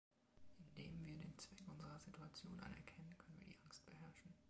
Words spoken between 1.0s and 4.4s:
wir den Zweck unserer Situation anerkennen, können wir die Angst beherrschen.